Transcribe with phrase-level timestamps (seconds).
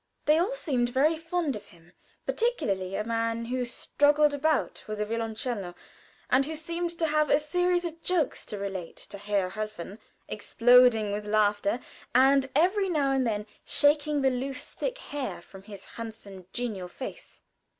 [0.25, 1.93] They all seemed very fond of him,
[2.25, 5.75] particularly a man who struggled about with a violoncello,
[6.31, 11.11] and who seemed to have a series of jokes to relate to Herr Helfen, exploding
[11.11, 11.79] with laughter,
[12.15, 17.43] and every now and then shaking the loose thick hair from his handsome, genial face.